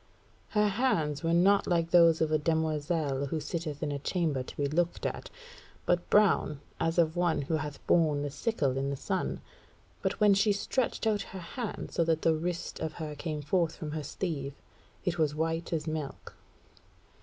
Her 0.57 0.67
hands 0.67 1.21
were 1.21 1.31
not 1.31 1.67
like 1.67 1.91
those 1.91 2.21
of 2.21 2.31
a 2.31 2.39
demoiselle 2.39 3.27
who 3.27 3.39
sitteth 3.39 3.83
in 3.83 3.91
a 3.91 3.99
chamber 3.99 4.41
to 4.41 4.57
be 4.57 4.65
looked 4.65 5.05
at, 5.05 5.29
but 5.85 6.09
brown 6.09 6.59
as 6.79 6.97
of 6.97 7.15
one 7.15 7.43
who 7.43 7.53
hath 7.57 7.85
borne 7.85 8.23
the 8.23 8.31
sickle 8.31 8.79
in 8.79 8.89
the 8.89 8.95
sun. 8.95 9.41
But 10.01 10.19
when 10.19 10.33
she 10.33 10.53
stretched 10.53 11.05
out 11.05 11.21
her 11.37 11.39
hand 11.39 11.91
so 11.91 12.03
that 12.03 12.23
the 12.23 12.33
wrist 12.33 12.79
of 12.79 12.93
her 12.93 13.13
came 13.13 13.43
forth 13.43 13.75
from 13.75 13.91
her 13.91 14.01
sleeve 14.01 14.55
it 15.05 15.19
was 15.19 15.33
as 15.33 15.35
white 15.35 15.71
as 15.71 15.85
milk." 15.85 16.33